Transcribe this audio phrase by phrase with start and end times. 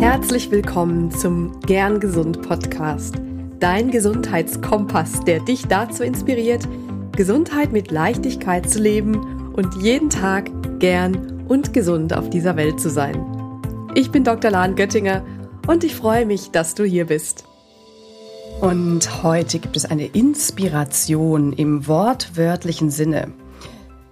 [0.00, 3.16] Herzlich willkommen zum Gern Gesund Podcast,
[3.58, 6.68] dein Gesundheitskompass, der dich dazu inspiriert,
[7.16, 12.90] Gesundheit mit Leichtigkeit zu leben und jeden Tag gern und gesund auf dieser Welt zu
[12.90, 13.26] sein.
[13.96, 14.52] Ich bin Dr.
[14.52, 15.24] Lahn Göttinger
[15.66, 17.44] und ich freue mich, dass du hier bist.
[18.60, 23.32] Und heute gibt es eine Inspiration im wortwörtlichen Sinne.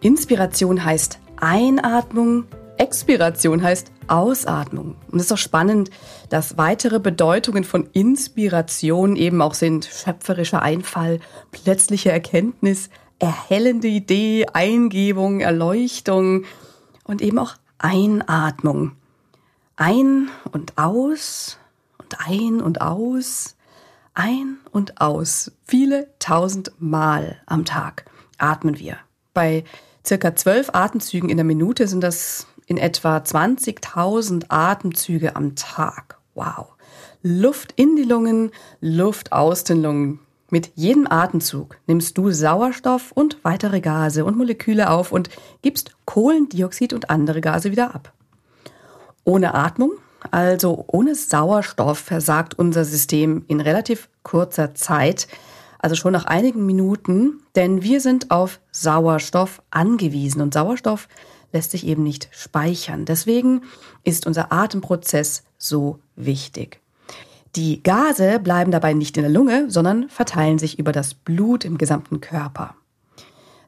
[0.00, 2.46] Inspiration heißt Einatmung,
[2.78, 4.96] Expiration heißt Ausatmung.
[5.10, 5.90] Und es ist auch spannend,
[6.28, 11.20] dass weitere Bedeutungen von Inspiration eben auch sind schöpferischer Einfall,
[11.52, 16.44] plötzliche Erkenntnis, erhellende Idee, Eingebung, Erleuchtung
[17.04, 18.92] und eben auch Einatmung.
[19.76, 21.58] Ein und aus
[21.98, 23.56] und ein und aus,
[24.14, 25.52] ein und aus.
[25.64, 28.06] Viele tausend Mal am Tag
[28.38, 28.98] atmen wir.
[29.34, 29.64] Bei
[30.04, 36.18] circa zwölf Atemzügen in der Minute sind das in etwa 20.000 Atemzüge am Tag.
[36.34, 36.74] Wow.
[37.22, 38.50] Luft in die Lungen,
[38.80, 40.20] Luft aus den Lungen.
[40.50, 45.28] Mit jedem Atemzug nimmst du Sauerstoff und weitere Gase und Moleküle auf und
[45.62, 48.12] gibst Kohlendioxid und andere Gase wieder ab.
[49.24, 49.92] Ohne Atmung,
[50.30, 55.26] also ohne Sauerstoff, versagt unser System in relativ kurzer Zeit,
[55.80, 61.08] also schon nach einigen Minuten, denn wir sind auf Sauerstoff angewiesen und Sauerstoff
[61.56, 63.06] lässt sich eben nicht speichern.
[63.06, 63.62] Deswegen
[64.04, 66.80] ist unser Atemprozess so wichtig.
[67.56, 71.78] Die Gase bleiben dabei nicht in der Lunge, sondern verteilen sich über das Blut im
[71.78, 72.74] gesamten Körper.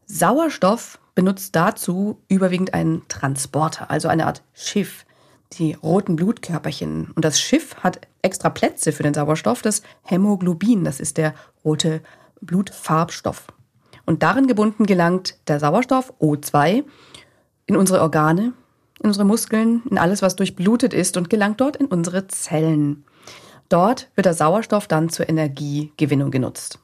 [0.05, 5.07] Sauerstoff benutzt dazu überwiegend einen Transporter, also eine Art Schiff,
[5.55, 7.13] die roten Blutkörperchen.
[7.15, 12.03] Und das Schiff hat extra Plätze für den Sauerstoff, das Hämoglobin, das ist der rote
[12.43, 13.47] Blutfarbstoff.
[14.05, 16.85] Und darin gebunden gelangt der Sauerstoff O2
[17.69, 18.55] in unsere Organe,
[19.01, 23.05] in unsere Muskeln, in alles, was durchblutet ist und gelangt dort in unsere Zellen.
[23.69, 26.81] Dort wird der Sauerstoff dann zur Energiegewinnung genutzt.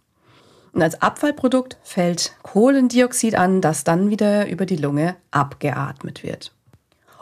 [0.72, 6.52] Und als Abfallprodukt fällt Kohlendioxid an, das dann wieder über die Lunge abgeatmet wird.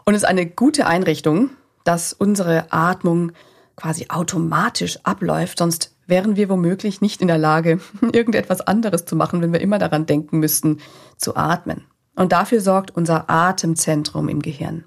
[0.05, 1.51] Und es ist eine gute Einrichtung,
[1.85, 3.33] dass unsere Atmung
[3.77, 9.41] quasi automatisch abläuft, sonst wären wir womöglich nicht in der Lage, irgendetwas anderes zu machen,
[9.41, 10.81] wenn wir immer daran denken müssten,
[11.17, 11.85] zu atmen.
[12.15, 14.85] Und dafür sorgt unser Atemzentrum im Gehirn.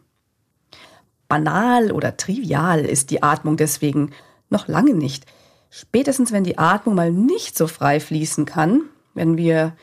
[1.28, 4.12] Banal oder trivial ist die Atmung deswegen
[4.50, 5.26] noch lange nicht.
[5.70, 9.74] Spätestens wenn die Atmung mal nicht so frei fließen kann, wenn wir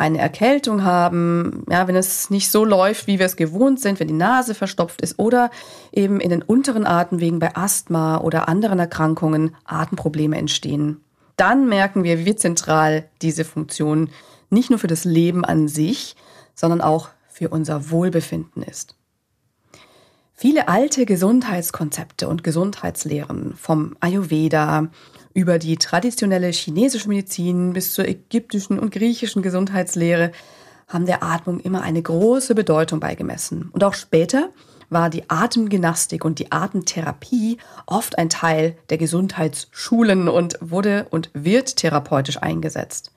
[0.00, 4.08] eine Erkältung haben, ja, wenn es nicht so läuft, wie wir es gewohnt sind, wenn
[4.08, 5.50] die Nase verstopft ist oder
[5.92, 11.02] eben in den unteren Atemwegen bei Asthma oder anderen Erkrankungen Atemprobleme entstehen.
[11.36, 14.08] Dann merken wir, wie zentral diese Funktion
[14.48, 16.16] nicht nur für das Leben an sich,
[16.60, 18.94] sondern auch für unser Wohlbefinden ist.
[20.34, 24.88] Viele alte Gesundheitskonzepte und Gesundheitslehren vom Ayurveda
[25.32, 30.32] über die traditionelle chinesische Medizin bis zur ägyptischen und griechischen Gesundheitslehre
[30.86, 33.70] haben der Atmung immer eine große Bedeutung beigemessen.
[33.72, 34.50] Und auch später
[34.90, 37.56] war die Atemgymnastik und die Atemtherapie
[37.86, 43.12] oft ein Teil der Gesundheitsschulen und wurde und wird therapeutisch eingesetzt.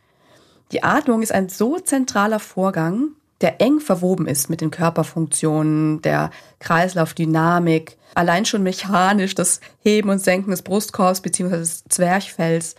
[0.72, 3.10] Die Atmung ist ein so zentraler Vorgang,
[3.42, 10.20] der eng verwoben ist mit den Körperfunktionen, der Kreislaufdynamik, allein schon mechanisch das Heben und
[10.20, 11.58] Senken des Brustkorbs bzw.
[11.58, 12.76] des Zwerchfells.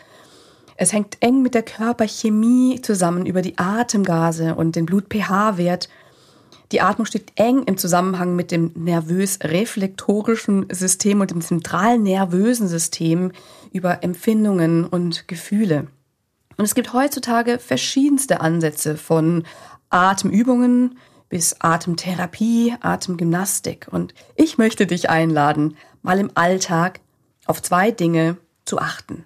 [0.76, 5.88] Es hängt eng mit der Körperchemie zusammen über die Atemgase und den Blut-pH-Wert.
[6.72, 13.32] Die Atmung steht eng im Zusammenhang mit dem nervös-reflektorischen System und dem zentralen nervösen System
[13.72, 15.86] über Empfindungen und Gefühle.
[16.56, 19.44] Und es gibt heutzutage verschiedenste Ansätze von
[19.94, 23.86] Atemübungen bis Atemtherapie, Atemgymnastik.
[23.90, 27.00] Und ich möchte dich einladen, mal im Alltag
[27.46, 29.24] auf zwei Dinge zu achten.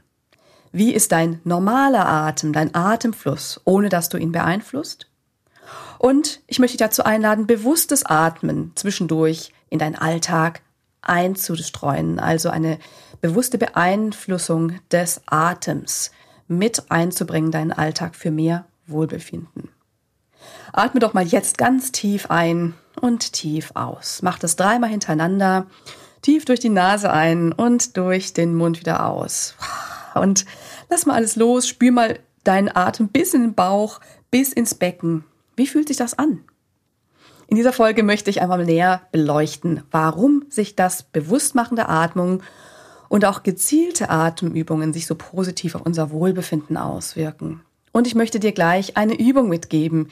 [0.71, 5.11] Wie ist dein normaler Atem, dein Atemfluss, ohne dass du ihn beeinflusst?
[5.99, 10.61] Und ich möchte dich dazu einladen, bewusstes Atmen zwischendurch in deinen Alltag
[11.01, 12.79] einzustreuen, also eine
[13.21, 16.11] bewusste Beeinflussung des Atems
[16.47, 19.71] mit einzubringen, deinen Alltag für mehr Wohlbefinden.
[20.73, 24.21] Atme doch mal jetzt ganz tief ein und tief aus.
[24.23, 25.67] Mach das dreimal hintereinander.
[26.23, 29.55] Tief durch die Nase ein und durch den Mund wieder aus.
[30.15, 30.47] Und
[30.89, 31.69] lass mal alles los.
[31.69, 34.01] Spür mal deinen Atem bis in den Bauch,
[34.31, 35.25] bis ins Becken.
[35.57, 36.41] Wie fühlt sich das an?
[37.47, 42.43] In dieser Folge möchte ich einmal näher beleuchten, warum sich das Bewusstmachen der Atmung
[43.09, 47.63] und auch gezielte Atemübungen sich so positiv auf unser Wohlbefinden auswirken.
[47.91, 50.11] Und ich möchte dir gleich eine Übung mitgeben,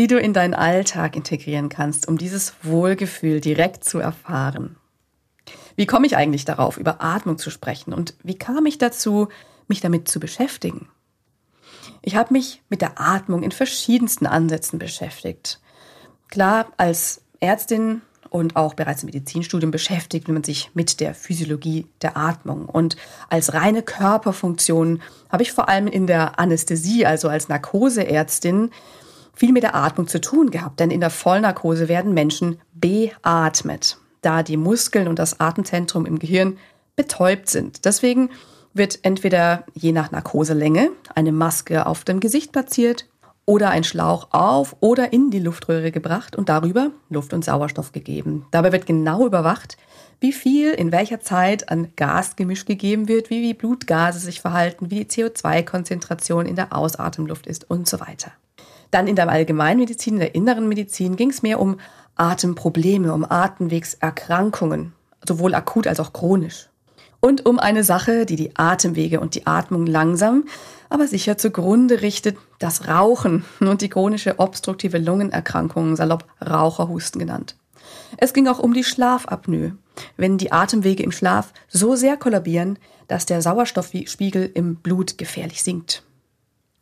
[0.00, 4.76] die du in deinen Alltag integrieren kannst, um dieses Wohlgefühl direkt zu erfahren.
[5.76, 9.28] Wie komme ich eigentlich darauf, über Atmung zu sprechen und wie kam ich dazu,
[9.68, 10.88] mich damit zu beschäftigen?
[12.00, 15.60] Ich habe mich mit der Atmung in verschiedensten Ansätzen beschäftigt.
[16.28, 18.00] Klar, als Ärztin
[18.30, 22.64] und auch bereits im Medizinstudium beschäftigt man sich mit der Physiologie der Atmung.
[22.64, 22.96] Und
[23.28, 28.70] als reine Körperfunktion habe ich vor allem in der Anästhesie, also als Narkoseärztin,
[29.40, 30.80] viel mit der Atmung zu tun gehabt.
[30.80, 36.58] Denn in der Vollnarkose werden Menschen beatmet, da die Muskeln und das Atemzentrum im Gehirn
[36.94, 37.86] betäubt sind.
[37.86, 38.28] Deswegen
[38.74, 43.08] wird entweder je nach Narkoselänge eine Maske auf dem Gesicht platziert
[43.46, 48.44] oder ein Schlauch auf oder in die Luftröhre gebracht und darüber Luft und Sauerstoff gegeben.
[48.50, 49.78] Dabei wird genau überwacht,
[50.20, 55.02] wie viel in welcher Zeit an Gasgemisch gegeben wird, wie die Blutgase sich verhalten, wie
[55.02, 58.32] die CO2-Konzentration in der Ausatemluft ist und so weiter.
[58.90, 61.78] Dann in der Allgemeinmedizin, in der inneren Medizin ging es mehr um
[62.16, 64.92] Atemprobleme, um Atemwegserkrankungen,
[65.26, 66.70] sowohl akut als auch chronisch
[67.20, 70.44] und um eine Sache, die die Atemwege und die Atmung langsam,
[70.88, 77.56] aber sicher zugrunde richtet, das Rauchen und die chronische obstruktive Lungenerkrankung, salopp Raucherhusten genannt.
[78.16, 79.76] Es ging auch um die Schlafapnoe,
[80.16, 82.78] wenn die Atemwege im Schlaf so sehr kollabieren,
[83.08, 86.02] dass der Sauerstoffspiegel im Blut gefährlich sinkt.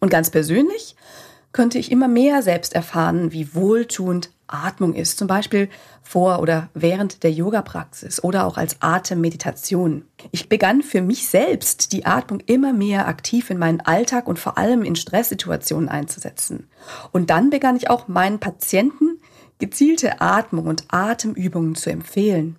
[0.00, 0.94] Und ganz persönlich
[1.52, 5.68] könnte ich immer mehr selbst erfahren, wie wohltuend Atmung ist, zum Beispiel
[6.02, 10.04] vor oder während der Yoga-Praxis oder auch als Atemmeditation.
[10.30, 14.56] Ich begann für mich selbst die Atmung immer mehr aktiv in meinen Alltag und vor
[14.56, 16.68] allem in Stresssituationen einzusetzen.
[17.12, 19.20] Und dann begann ich auch meinen Patienten
[19.58, 22.56] gezielte Atmung und Atemübungen zu empfehlen.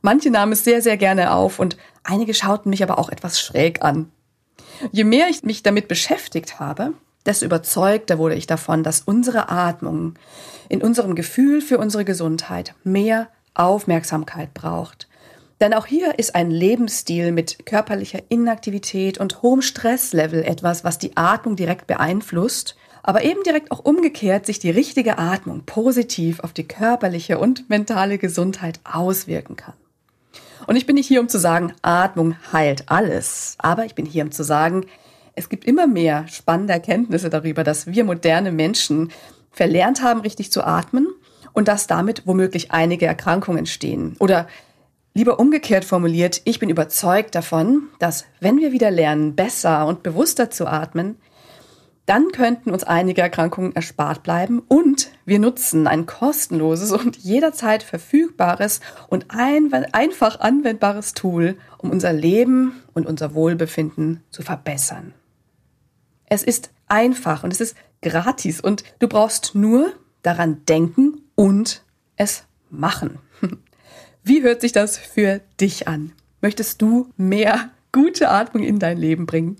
[0.00, 3.82] Manche nahmen es sehr, sehr gerne auf und einige schauten mich aber auch etwas schräg
[3.82, 4.10] an.
[4.90, 6.94] Je mehr ich mich damit beschäftigt habe,
[7.26, 10.14] desto überzeugter wurde ich davon, dass unsere Atmung
[10.68, 15.08] in unserem Gefühl für unsere Gesundheit mehr Aufmerksamkeit braucht.
[15.60, 21.16] Denn auch hier ist ein Lebensstil mit körperlicher Inaktivität und hohem Stresslevel etwas, was die
[21.16, 26.68] Atmung direkt beeinflusst, aber eben direkt auch umgekehrt sich die richtige Atmung positiv auf die
[26.68, 29.74] körperliche und mentale Gesundheit auswirken kann.
[30.66, 34.24] Und ich bin nicht hier, um zu sagen, Atmung heilt alles, aber ich bin hier,
[34.24, 34.84] um zu sagen,
[35.36, 39.12] es gibt immer mehr spannende Erkenntnisse darüber, dass wir moderne Menschen
[39.52, 41.06] verlernt haben, richtig zu atmen
[41.52, 44.16] und dass damit womöglich einige Erkrankungen entstehen.
[44.18, 44.48] Oder
[45.14, 50.50] lieber umgekehrt formuliert, ich bin überzeugt davon, dass wenn wir wieder lernen, besser und bewusster
[50.50, 51.16] zu atmen,
[52.06, 58.80] dann könnten uns einige Erkrankungen erspart bleiben und wir nutzen ein kostenloses und jederzeit verfügbares
[59.08, 65.14] und ein einfach anwendbares Tool, um unser Leben und unser Wohlbefinden zu verbessern.
[66.26, 69.92] Es ist einfach und es ist gratis und du brauchst nur
[70.22, 71.84] daran denken und
[72.16, 73.18] es machen.
[74.22, 76.12] Wie hört sich das für dich an?
[76.40, 79.56] Möchtest du mehr gute Atmung in dein Leben bringen?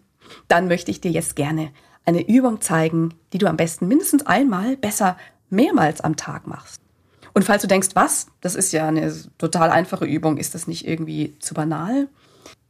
[0.48, 1.70] Dann möchte ich dir jetzt gerne
[2.04, 5.16] eine Übung zeigen, die du am besten mindestens einmal, besser
[5.50, 6.80] mehrmals am Tag machst.
[7.32, 10.86] Und falls du denkst, was, das ist ja eine total einfache Übung, ist das nicht
[10.86, 12.08] irgendwie zu banal?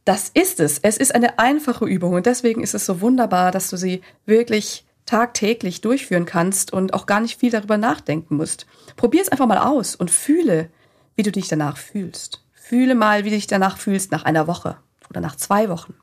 [0.07, 0.79] Das ist es.
[0.79, 4.85] Es ist eine einfache Übung und deswegen ist es so wunderbar, dass du sie wirklich
[5.05, 8.67] tagtäglich durchführen kannst und auch gar nicht viel darüber nachdenken musst.
[8.95, 10.69] Probier es einfach mal aus und fühle,
[11.17, 12.41] wie du dich danach fühlst.
[12.53, 14.77] Fühle mal, wie du dich danach fühlst nach einer Woche
[15.09, 15.93] oder nach zwei Wochen.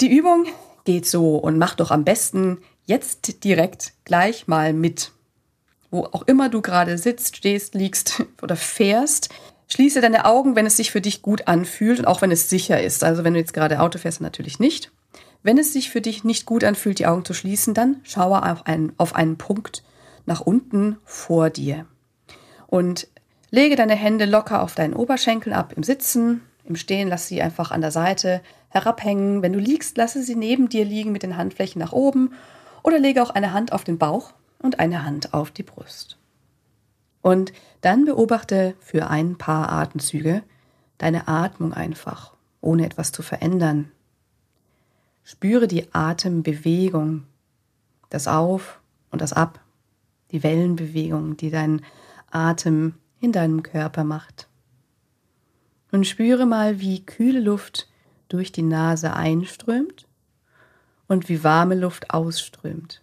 [0.00, 0.46] Die Übung
[0.84, 5.12] geht so und mach doch am besten jetzt direkt gleich mal mit.
[5.92, 9.28] Wo auch immer du gerade sitzt, stehst, liegst oder fährst,
[9.68, 12.82] Schließe deine Augen, wenn es sich für dich gut anfühlt und auch wenn es sicher
[12.82, 13.02] ist.
[13.02, 14.90] Also wenn du jetzt gerade Auto fährst, natürlich nicht.
[15.42, 18.66] Wenn es sich für dich nicht gut anfühlt, die Augen zu schließen, dann schaue auf
[18.66, 19.82] einen, auf einen Punkt
[20.26, 21.86] nach unten vor dir.
[22.66, 23.08] Und
[23.50, 26.42] lege deine Hände locker auf deinen Oberschenkel ab im Sitzen.
[26.64, 28.40] Im Stehen lass sie einfach an der Seite
[28.70, 29.42] herabhängen.
[29.42, 32.32] Wenn du liegst, lasse sie neben dir liegen mit den Handflächen nach oben
[32.82, 36.16] oder lege auch eine Hand auf den Bauch und eine Hand auf die Brust.
[37.24, 40.42] Und dann beobachte für ein paar Atemzüge
[40.98, 43.90] deine Atmung einfach, ohne etwas zu verändern.
[45.22, 47.24] Spüre die Atembewegung,
[48.10, 48.78] das Auf
[49.10, 49.60] und das Ab,
[50.32, 51.80] die Wellenbewegung, die dein
[52.30, 54.46] Atem in deinem Körper macht.
[55.92, 57.88] Und spüre mal, wie kühle Luft
[58.28, 60.06] durch die Nase einströmt
[61.08, 63.00] und wie warme Luft ausströmt.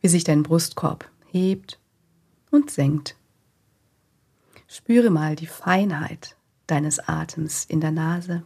[0.00, 1.77] Wie sich dein Brustkorb hebt
[2.50, 3.16] und senkt.
[4.66, 6.36] Spüre mal die Feinheit
[6.66, 8.42] deines Atems in der Nase.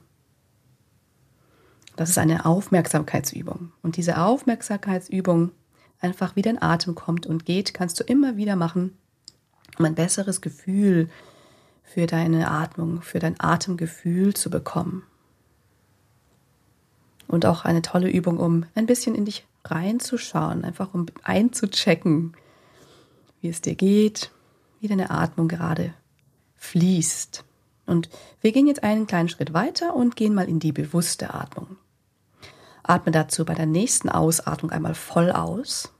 [1.96, 3.72] Das ist eine Aufmerksamkeitsübung.
[3.82, 5.50] Und diese Aufmerksamkeitsübung,
[6.00, 8.96] einfach wie dein Atem kommt und geht, kannst du immer wieder machen,
[9.78, 11.10] um ein besseres Gefühl
[11.82, 15.02] für deine Atmung, für dein Atemgefühl zu bekommen.
[17.28, 22.34] Und auch eine tolle Übung, um ein bisschen in dich reinzuschauen, einfach um einzuchecken,
[23.42, 24.30] wie es dir geht,
[24.80, 25.92] wie deine Atmung gerade
[26.56, 27.44] fließt.
[27.84, 28.08] Und
[28.40, 31.76] wir gehen jetzt einen kleinen Schritt weiter und gehen mal in die bewusste Atmung.
[32.82, 35.92] Atme dazu bei der nächsten Ausatmung einmal voll aus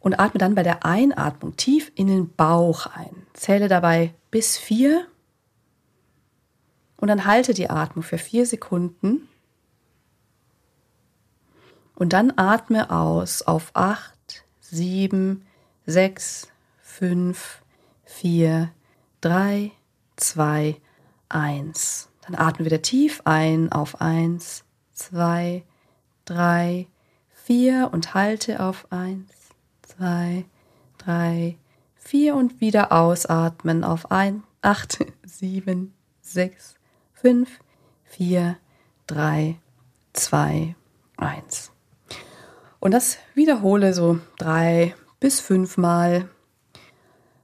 [0.00, 3.26] und atme dann bei der Einatmung tief in den Bauch ein.
[3.32, 5.06] Zähle dabei bis vier
[6.96, 9.28] und dann halte die Atmung für vier Sekunden
[11.94, 15.44] und dann atme aus auf acht, sieben,
[15.86, 16.48] sechs,
[16.80, 17.62] fünf,
[18.04, 18.72] vier,
[19.20, 19.72] drei,
[20.16, 20.76] zwei,
[21.28, 22.08] eins.
[22.22, 25.64] Dann atme wieder tief ein auf eins, zwei,
[26.24, 26.86] drei,
[27.30, 29.32] vier und halte auf eins,
[29.82, 30.44] zwei,
[30.98, 31.56] drei,
[31.96, 36.74] vier und wieder ausatmen auf ein, acht, sieben, sechs,
[37.12, 37.60] fünf,
[38.04, 38.56] vier,
[39.06, 39.58] drei,
[40.12, 40.74] zwei,
[41.16, 41.72] eins.
[42.80, 46.28] Und das wiederhole so drei bis fünfmal.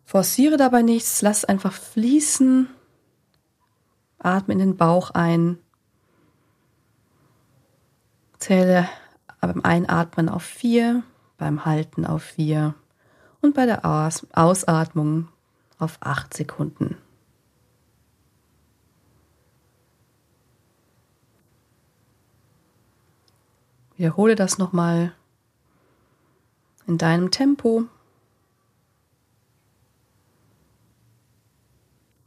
[0.04, 2.68] Forciere dabei nichts, lass einfach fließen.
[4.18, 5.58] Atme in den Bauch ein.
[8.38, 8.88] Zähle
[9.40, 11.02] beim Einatmen auf vier,
[11.38, 12.74] beim Halten auf vier
[13.40, 15.28] und bei der Aus Ausatmung
[15.78, 16.96] auf acht Sekunden.
[23.96, 25.12] Wiederhole das nochmal
[26.86, 27.84] in deinem Tempo.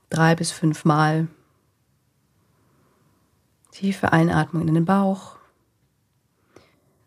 [0.09, 1.27] Drei bis fünf Mal.
[3.71, 5.37] Tiefe Einatmung in den Bauch.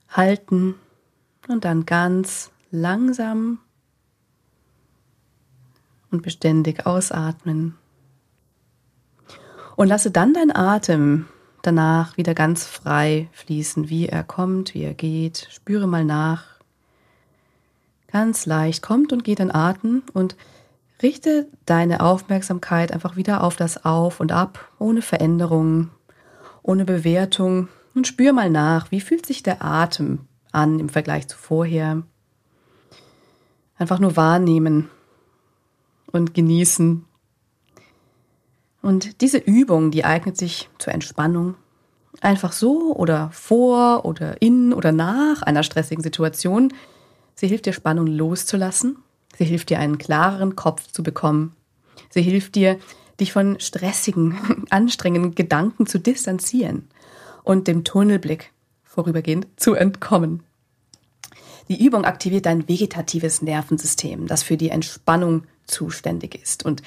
[0.08, 0.74] Halten
[1.48, 3.58] und dann ganz langsam
[6.10, 7.76] und beständig ausatmen.
[9.76, 11.26] Und lasse dann deinen Atem
[11.62, 15.48] danach wieder ganz frei fließen, wie er kommt, wie er geht.
[15.50, 16.51] Spüre mal nach.
[18.12, 20.36] Ganz leicht kommt und geht dein Atem und
[21.02, 25.90] richte deine Aufmerksamkeit einfach wieder auf das Auf und Ab, ohne Veränderung,
[26.62, 30.20] ohne Bewertung und spür mal nach, wie fühlt sich der Atem
[30.52, 32.02] an im Vergleich zu vorher.
[33.78, 34.90] Einfach nur wahrnehmen
[36.12, 37.04] und genießen.
[38.82, 41.54] Und diese Übung, die eignet sich zur Entspannung.
[42.20, 46.72] Einfach so oder vor oder in oder nach einer stressigen Situation.
[47.34, 48.96] Sie hilft dir, Spannung loszulassen.
[49.38, 51.54] Sie hilft dir, einen klareren Kopf zu bekommen.
[52.10, 52.78] Sie hilft dir,
[53.20, 56.88] dich von stressigen, anstrengenden Gedanken zu distanzieren
[57.42, 58.52] und dem Tunnelblick
[58.84, 60.42] vorübergehend zu entkommen.
[61.68, 66.64] Die Übung aktiviert dein vegetatives Nervensystem, das für die Entspannung zuständig ist.
[66.64, 66.82] Und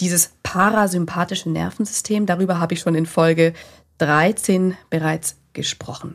[0.00, 3.52] dieses parasympathische Nervensystem, darüber habe ich schon in Folge
[3.98, 6.14] 13 bereits gesprochen.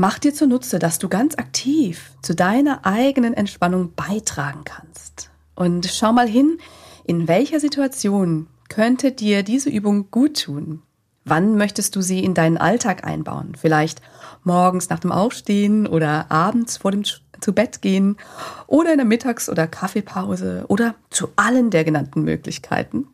[0.00, 5.28] Mach dir zunutze, dass du ganz aktiv zu deiner eigenen Entspannung beitragen kannst.
[5.56, 6.58] Und schau mal hin,
[7.02, 10.82] in welcher Situation könnte dir diese Übung gut tun?
[11.24, 13.56] Wann möchtest du sie in deinen Alltag einbauen?
[13.56, 14.00] Vielleicht
[14.44, 18.18] morgens nach dem Aufstehen oder abends vor dem zu Bett gehen
[18.68, 23.08] oder in der Mittags- oder Kaffeepause oder zu allen der genannten Möglichkeiten.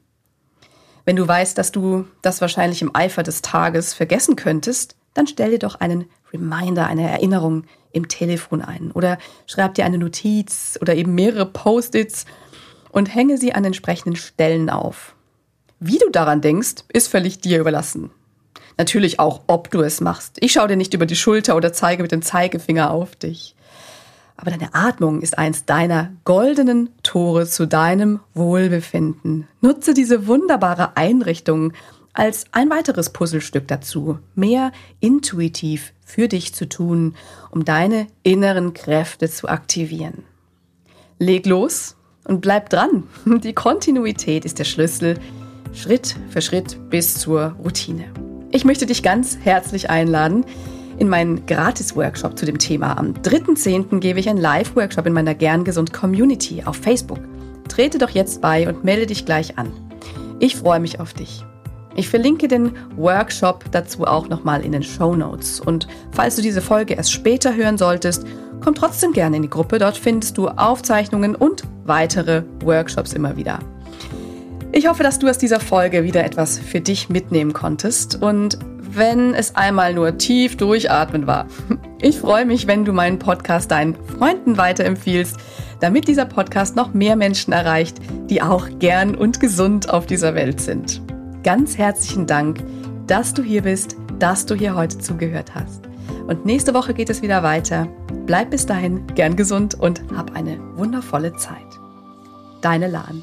[1.07, 5.53] Wenn du weißt, dass du das wahrscheinlich im Eifer des Tages vergessen könntest, dann stell
[5.53, 10.95] dir doch einen Reminder, eine Erinnerung im Telefon ein oder schreib dir eine Notiz oder
[10.95, 12.27] eben mehrere Post-its
[12.91, 15.15] und hänge sie an entsprechenden Stellen auf.
[15.81, 18.11] Wie du daran denkst, ist völlig dir überlassen.
[18.77, 20.37] Natürlich auch, ob du es machst.
[20.41, 23.55] Ich schaue dir nicht über die Schulter oder zeige mit dem Zeigefinger auf dich.
[24.37, 29.47] Aber deine Atmung ist eins deiner goldenen Tore zu deinem Wohlbefinden.
[29.61, 31.73] Nutze diese wunderbare Einrichtung
[32.15, 37.17] als ein weiteres Puzzlestück dazu, mehr intuitiv für dich zu tun,
[37.51, 40.25] um deine inneren Kräfte zu aktivieren.
[41.19, 43.05] Leg los und bleib dran.
[43.43, 45.19] Die Kontinuität ist der Schlüssel
[45.73, 48.05] Schritt für Schritt bis zur Routine.
[48.53, 50.45] Ich möchte dich ganz herzlich einladen
[50.99, 52.97] in meinen Gratis-Workshop zu dem Thema.
[52.97, 53.99] Am 3.10.
[53.99, 57.19] gebe ich einen Live-Workshop in meiner Gern Gesund Community auf Facebook.
[57.69, 59.73] Trete doch jetzt bei und melde dich gleich an.
[60.39, 61.45] Ich freue mich auf dich.
[61.97, 65.61] Ich verlinke den Workshop dazu auch nochmal in den Show Notes.
[65.61, 68.27] Und falls du diese Folge erst später hören solltest,
[68.61, 69.79] komm trotzdem gerne in die Gruppe.
[69.79, 73.61] Dort findest du Aufzeichnungen und weitere Workshops immer wieder.
[74.73, 78.59] Ich hoffe, dass du aus dieser Folge wieder etwas für dich mitnehmen konntest und
[78.97, 81.47] wenn es einmal nur tief durchatmen war.
[82.01, 85.39] Ich freue mich, wenn du meinen Podcast deinen Freunden weiterempfiehlst,
[85.81, 87.97] damit dieser Podcast noch mehr Menschen erreicht,
[88.29, 91.01] die auch gern und gesund auf dieser Welt sind.
[91.45, 92.65] Ganz herzlichen Dank,
[93.07, 95.83] dass du hier bist, dass du hier heute zugehört hast.
[96.27, 97.87] Und nächste Woche geht es wieder weiter.
[98.25, 101.67] Bleib bis dahin gern gesund und hab eine wundervolle Zeit.
[102.63, 103.23] Deine Lahn.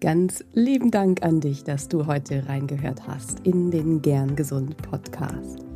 [0.00, 5.75] Ganz lieben Dank an dich, dass du heute reingehört hast in den Gern Gesund Podcast.